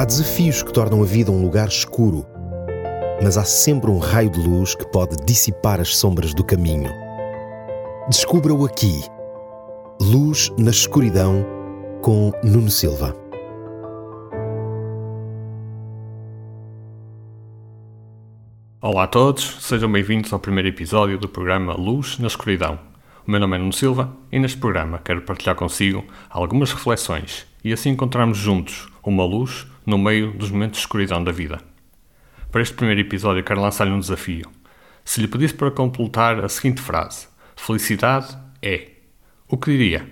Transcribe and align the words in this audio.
Há 0.00 0.04
desafios 0.06 0.62
que 0.62 0.72
tornam 0.72 1.02
a 1.02 1.04
vida 1.04 1.30
um 1.30 1.42
lugar 1.42 1.68
escuro, 1.68 2.24
mas 3.22 3.36
há 3.36 3.44
sempre 3.44 3.90
um 3.90 3.98
raio 3.98 4.30
de 4.30 4.40
luz 4.40 4.74
que 4.74 4.86
pode 4.86 5.14
dissipar 5.26 5.78
as 5.78 5.94
sombras 5.94 6.32
do 6.32 6.42
caminho. 6.42 6.90
Descubra-o 8.08 8.64
aqui. 8.64 8.98
Luz 10.00 10.50
na 10.56 10.70
escuridão 10.70 11.44
com 12.00 12.32
Nuno 12.42 12.70
Silva. 12.70 13.14
Olá 18.80 19.02
a 19.02 19.06
todos, 19.06 19.58
sejam 19.60 19.92
bem-vindos 19.92 20.32
ao 20.32 20.38
primeiro 20.38 20.70
episódio 20.70 21.18
do 21.18 21.28
programa 21.28 21.74
Luz 21.74 22.18
na 22.18 22.28
Escuridão. 22.28 22.78
O 23.28 23.30
meu 23.30 23.38
nome 23.38 23.56
é 23.56 23.58
Nuno 23.58 23.74
Silva 23.74 24.16
e 24.32 24.38
neste 24.38 24.56
programa 24.56 24.98
quero 25.04 25.20
partilhar 25.20 25.56
consigo 25.56 26.02
algumas 26.30 26.72
reflexões 26.72 27.44
e 27.62 27.70
assim 27.70 27.90
encontrarmos 27.90 28.38
juntos 28.38 28.88
uma 29.04 29.26
luz 29.26 29.66
no 29.84 29.98
meio 29.98 30.32
dos 30.32 30.50
momentos 30.50 30.78
de 30.78 30.86
escuridão 30.86 31.22
da 31.22 31.32
vida. 31.32 31.60
Para 32.50 32.62
este 32.62 32.74
primeiro 32.74 33.00
episódio, 33.00 33.44
quero 33.44 33.60
lançar-lhe 33.60 33.92
um 33.92 34.00
desafio. 34.00 34.50
Se 35.04 35.20
lhe 35.20 35.28
pedisse 35.28 35.54
para 35.54 35.70
completar 35.70 36.44
a 36.44 36.48
seguinte 36.48 36.80
frase: 36.80 37.28
Felicidade 37.56 38.36
é. 38.62 38.88
O 39.48 39.56
que 39.56 39.70
diria? 39.70 40.08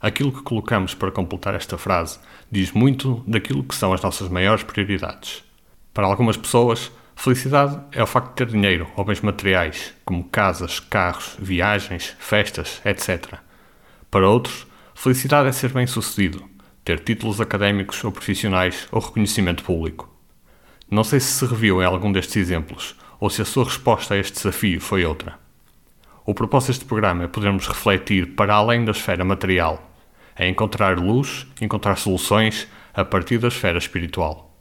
Aquilo 0.00 0.32
que 0.32 0.42
colocamos 0.42 0.94
para 0.94 1.12
completar 1.12 1.54
esta 1.54 1.78
frase 1.78 2.18
diz 2.50 2.72
muito 2.72 3.22
daquilo 3.26 3.62
que 3.62 3.74
são 3.74 3.92
as 3.92 4.02
nossas 4.02 4.28
maiores 4.28 4.64
prioridades. 4.64 5.44
Para 5.94 6.06
algumas 6.06 6.36
pessoas, 6.36 6.90
felicidade 7.14 7.80
é 7.92 8.02
o 8.02 8.06
facto 8.06 8.30
de 8.30 8.34
ter 8.34 8.46
dinheiro 8.46 8.88
ou 8.96 9.04
bens 9.04 9.20
materiais, 9.20 9.94
como 10.04 10.24
casas, 10.24 10.80
carros, 10.80 11.36
viagens, 11.38 12.16
festas, 12.18 12.80
etc. 12.84 13.34
Para 14.10 14.28
outros, 14.28 14.66
felicidade 14.94 15.48
é 15.48 15.52
ser 15.52 15.72
bem-sucedido, 15.72 16.42
ter 16.84 17.00
títulos 17.00 17.40
académicos 17.40 18.02
ou 18.04 18.10
profissionais 18.10 18.88
ou 18.90 19.00
reconhecimento 19.00 19.62
público. 19.62 20.10
Não 20.90 21.04
sei 21.04 21.20
se 21.20 21.32
se 21.32 21.46
reviu 21.46 21.80
em 21.80 21.84
algum 21.84 22.10
destes 22.10 22.36
exemplos 22.36 22.96
ou 23.20 23.30
se 23.30 23.40
a 23.40 23.44
sua 23.44 23.64
resposta 23.64 24.14
a 24.14 24.18
este 24.18 24.34
desafio 24.34 24.80
foi 24.80 25.04
outra. 25.04 25.38
O 26.26 26.34
propósito 26.34 26.68
deste 26.68 26.84
programa 26.84 27.24
é 27.24 27.28
podermos 27.28 27.66
refletir 27.66 28.34
para 28.34 28.54
além 28.54 28.84
da 28.84 28.90
esfera 28.90 29.24
material, 29.24 29.90
é 30.36 30.48
encontrar 30.48 30.98
luz, 30.98 31.46
encontrar 31.60 31.96
soluções 31.96 32.68
a 32.94 33.04
partir 33.04 33.38
da 33.38 33.48
esfera 33.48 33.78
espiritual. 33.78 34.52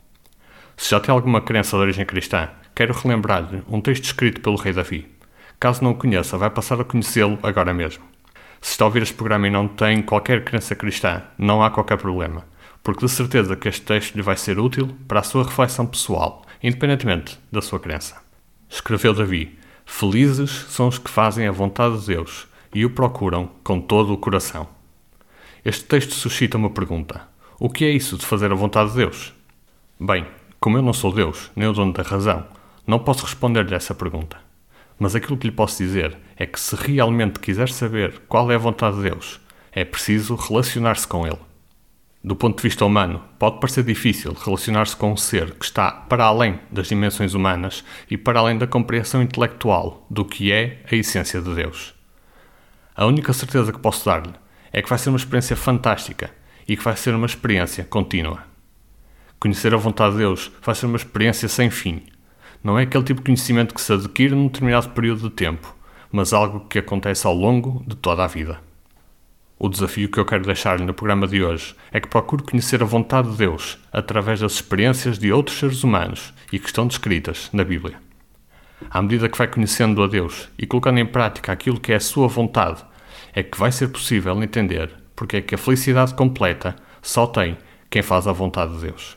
Se 0.77 0.91
já 0.91 0.99
tem 0.99 1.13
alguma 1.13 1.41
crença 1.41 1.75
de 1.75 1.83
origem 1.83 2.05
cristã, 2.05 2.49
quero 2.73 2.93
relembrar-lhe 2.93 3.63
um 3.67 3.81
texto 3.81 4.05
escrito 4.05 4.41
pelo 4.41 4.55
rei 4.55 4.73
Davi. 4.73 5.07
Caso 5.59 5.83
não 5.83 5.91
o 5.91 5.95
conheça, 5.95 6.37
vai 6.37 6.49
passar 6.49 6.79
a 6.81 6.83
conhecê-lo 6.83 7.37
agora 7.43 7.73
mesmo. 7.73 8.10
Se 8.61 8.73
está 8.73 8.85
a 8.85 8.87
ouvir 8.87 9.01
este 9.01 9.15
programa 9.15 9.47
e 9.47 9.49
não 9.49 9.67
tem 9.67 10.03
qualquer 10.03 10.43
crença 10.43 10.75
cristã, 10.75 11.23
não 11.37 11.63
há 11.63 11.71
qualquer 11.71 11.97
problema, 11.97 12.45
porque 12.83 13.03
de 13.03 13.11
certeza 13.11 13.55
que 13.55 13.67
este 13.67 13.81
texto 13.81 14.15
lhe 14.15 14.21
vai 14.21 14.37
ser 14.37 14.59
útil 14.59 14.95
para 15.07 15.19
a 15.19 15.23
sua 15.23 15.43
reflexão 15.43 15.85
pessoal, 15.87 16.45
independentemente 16.61 17.39
da 17.51 17.59
sua 17.59 17.79
crença. 17.79 18.21
Escreveu 18.69 19.15
Davi: 19.15 19.57
Felizes 19.83 20.51
são 20.69 20.87
os 20.87 20.99
que 20.99 21.09
fazem 21.09 21.47
a 21.47 21.51
vontade 21.51 21.99
de 21.99 22.05
Deus 22.05 22.47
e 22.73 22.85
o 22.85 22.91
procuram 22.91 23.49
com 23.63 23.81
todo 23.81 24.13
o 24.13 24.17
coração. 24.17 24.67
Este 25.65 25.83
texto 25.83 26.13
suscita 26.13 26.55
uma 26.55 26.69
pergunta: 26.69 27.27
O 27.59 27.67
que 27.67 27.83
é 27.83 27.89
isso 27.89 28.15
de 28.15 28.25
fazer 28.25 28.51
a 28.51 28.55
vontade 28.55 28.91
de 28.91 28.97
Deus? 28.97 29.33
Bem, 29.99 30.25
como 30.59 30.77
eu 30.77 30.83
não 30.83 30.93
sou 30.93 31.11
Deus, 31.11 31.51
nem 31.55 31.67
o 31.67 31.73
dono 31.73 31.93
da 31.93 32.03
razão, 32.03 32.45
não 32.85 32.99
posso 32.99 33.25
responder-lhe 33.25 33.73
essa 33.73 33.95
pergunta. 33.95 34.50
Mas 35.01 35.15
aquilo 35.15 35.35
que 35.35 35.47
lhe 35.47 35.51
posso 35.51 35.79
dizer 35.79 36.15
é 36.37 36.45
que 36.45 36.59
se 36.59 36.75
realmente 36.75 37.39
quiser 37.39 37.69
saber 37.69 38.21
qual 38.27 38.51
é 38.51 38.55
a 38.55 38.59
vontade 38.59 38.97
de 38.97 39.09
Deus, 39.09 39.41
é 39.71 39.83
preciso 39.83 40.35
relacionar-se 40.35 41.07
com 41.07 41.25
Ele. 41.25 41.39
Do 42.23 42.35
ponto 42.35 42.57
de 42.57 42.61
vista 42.61 42.85
humano, 42.85 43.19
pode 43.39 43.59
parecer 43.59 43.83
difícil 43.83 44.31
relacionar-se 44.33 44.95
com 44.95 45.11
um 45.11 45.17
ser 45.17 45.55
que 45.55 45.65
está 45.65 45.89
para 45.89 46.25
além 46.25 46.59
das 46.71 46.85
dimensões 46.85 47.33
humanas 47.33 47.83
e 48.11 48.15
para 48.15 48.41
além 48.41 48.59
da 48.59 48.67
compreensão 48.67 49.23
intelectual 49.23 50.05
do 50.07 50.23
que 50.23 50.51
é 50.51 50.83
a 50.91 50.95
essência 50.95 51.41
de 51.41 51.51
Deus. 51.55 51.95
A 52.95 53.07
única 53.07 53.33
certeza 53.33 53.73
que 53.73 53.79
posso 53.79 54.05
dar-lhe 54.05 54.35
é 54.71 54.83
que 54.83 54.89
vai 54.89 54.99
ser 54.99 55.09
uma 55.09 55.17
experiência 55.17 55.55
fantástica 55.55 56.29
e 56.67 56.77
que 56.77 56.83
vai 56.83 56.95
ser 56.95 57.15
uma 57.15 57.25
experiência 57.25 57.83
contínua. 57.85 58.43
Conhecer 59.39 59.73
a 59.73 59.77
vontade 59.77 60.11
de 60.11 60.19
Deus 60.19 60.51
vai 60.61 60.75
ser 60.75 60.85
uma 60.85 60.97
experiência 60.97 61.47
sem 61.47 61.71
fim, 61.71 62.03
não 62.63 62.77
é 62.77 62.83
aquele 62.83 63.03
tipo 63.03 63.19
de 63.19 63.25
conhecimento 63.25 63.73
que 63.73 63.81
se 63.81 63.93
adquire 63.93 64.35
num 64.35 64.47
determinado 64.47 64.89
período 64.89 65.29
de 65.29 65.35
tempo, 65.35 65.75
mas 66.11 66.33
algo 66.33 66.61
que 66.67 66.79
acontece 66.79 67.25
ao 67.25 67.33
longo 67.33 67.83
de 67.87 67.95
toda 67.95 68.23
a 68.23 68.27
vida. 68.27 68.59
O 69.57 69.69
desafio 69.69 70.09
que 70.09 70.19
eu 70.19 70.25
quero 70.25 70.43
deixar-lhe 70.43 70.83
no 70.83 70.93
programa 70.93 71.27
de 71.27 71.43
hoje 71.43 71.75
é 71.91 71.99
que 71.99 72.07
procure 72.07 72.43
conhecer 72.43 72.81
a 72.81 72.85
vontade 72.85 73.29
de 73.29 73.37
Deus 73.37 73.77
através 73.91 74.39
das 74.39 74.53
experiências 74.53 75.19
de 75.19 75.31
outros 75.31 75.59
seres 75.59 75.83
humanos 75.83 76.33
e 76.51 76.57
que 76.57 76.67
estão 76.67 76.87
descritas 76.87 77.49
na 77.53 77.63
Bíblia. 77.63 77.97
À 78.89 79.01
medida 79.01 79.29
que 79.29 79.37
vai 79.37 79.47
conhecendo 79.47 80.01
a 80.01 80.07
Deus 80.07 80.49
e 80.57 80.65
colocando 80.65 80.99
em 80.99 81.05
prática 81.05 81.51
aquilo 81.51 81.79
que 81.79 81.93
é 81.93 81.97
a 81.97 81.99
sua 81.99 82.27
vontade, 82.27 82.83
é 83.33 83.43
que 83.43 83.57
vai 83.57 83.71
ser 83.71 83.89
possível 83.89 84.41
entender 84.41 85.01
porque 85.15 85.37
é 85.37 85.41
que 85.41 85.53
a 85.53 85.57
felicidade 85.59 86.15
completa 86.15 86.75
só 86.99 87.27
tem 87.27 87.55
quem 87.91 88.01
faz 88.01 88.25
a 88.27 88.31
vontade 88.31 88.73
de 88.73 88.87
Deus. 88.87 89.15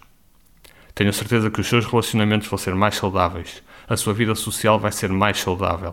Tenho 0.94 1.12
certeza 1.12 1.50
que 1.50 1.60
os 1.60 1.66
seus 1.66 1.84
relacionamentos 1.86 2.46
vão 2.46 2.56
ser 2.56 2.72
mais 2.74 2.94
saudáveis, 2.94 3.62
a 3.88 3.96
sua 3.96 4.14
vida 4.14 4.32
social 4.36 4.78
vai 4.78 4.92
ser 4.92 5.10
mais 5.10 5.40
saudável, 5.40 5.92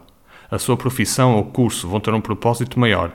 a 0.49 0.59
sua 0.59 0.77
profissão 0.77 1.35
ou 1.35 1.45
curso 1.45 1.87
vão 1.87 1.99
ter 1.99 2.13
um 2.13 2.21
propósito 2.21 2.79
maior, 2.79 3.11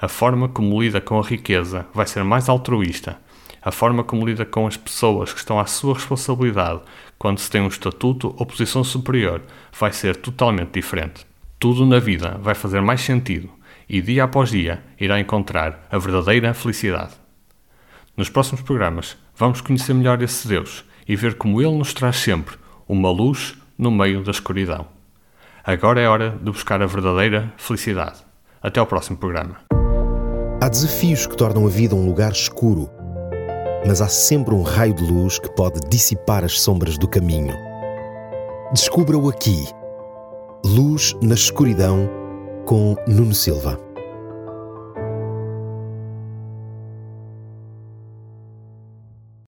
a 0.00 0.08
forma 0.08 0.48
como 0.48 0.80
lida 0.80 0.98
com 0.98 1.18
a 1.18 1.22
riqueza 1.22 1.86
vai 1.92 2.06
ser 2.06 2.24
mais 2.24 2.48
altruísta, 2.48 3.18
a 3.60 3.70
forma 3.70 4.02
como 4.02 4.24
lida 4.24 4.46
com 4.46 4.66
as 4.66 4.78
pessoas 4.78 5.30
que 5.30 5.38
estão 5.38 5.60
à 5.60 5.66
sua 5.66 5.92
responsabilidade 5.92 6.80
quando 7.18 7.38
se 7.38 7.50
tem 7.50 7.60
um 7.60 7.68
estatuto 7.68 8.34
ou 8.38 8.46
posição 8.46 8.82
superior 8.82 9.42
vai 9.78 9.92
ser 9.92 10.16
totalmente 10.16 10.70
diferente. 10.70 11.26
Tudo 11.58 11.84
na 11.84 11.98
vida 11.98 12.38
vai 12.40 12.54
fazer 12.54 12.80
mais 12.80 13.02
sentido 13.02 13.50
e 13.86 14.00
dia 14.00 14.24
após 14.24 14.50
dia 14.50 14.82
irá 14.98 15.20
encontrar 15.20 15.86
a 15.90 15.98
verdadeira 15.98 16.54
felicidade. 16.54 17.12
Nos 18.16 18.30
próximos 18.30 18.62
programas 18.62 19.18
vamos 19.36 19.60
conhecer 19.60 19.92
melhor 19.92 20.22
esse 20.22 20.48
Deus 20.48 20.82
e 21.08 21.16
ver 21.16 21.34
como 21.34 21.60
Ele 21.60 21.76
nos 21.76 21.92
traz 21.94 22.16
sempre 22.16 22.56
uma 22.88 23.10
luz 23.10 23.54
no 23.78 23.90
meio 23.90 24.22
da 24.22 24.30
escuridão. 24.30 24.86
Agora 25.64 26.00
é 26.00 26.08
hora 26.08 26.30
de 26.30 26.50
buscar 26.50 26.80
a 26.80 26.86
verdadeira 26.86 27.52
felicidade. 27.56 28.24
Até 28.62 28.80
ao 28.80 28.86
próximo 28.86 29.16
programa. 29.16 29.56
Há 30.60 30.68
desafios 30.68 31.26
que 31.26 31.36
tornam 31.36 31.66
a 31.66 31.70
vida 31.70 31.94
um 31.94 32.06
lugar 32.06 32.32
escuro, 32.32 32.90
mas 33.86 34.00
há 34.00 34.08
sempre 34.08 34.54
um 34.54 34.62
raio 34.62 34.94
de 34.94 35.04
luz 35.04 35.38
que 35.38 35.50
pode 35.54 35.80
dissipar 35.88 36.44
as 36.44 36.60
sombras 36.60 36.96
do 36.98 37.06
caminho. 37.06 37.54
Descubra-o 38.72 39.28
aqui. 39.28 39.64
Luz 40.64 41.14
na 41.22 41.34
escuridão 41.34 42.08
com 42.64 42.96
Nuno 43.06 43.34
Silva. 43.34 43.85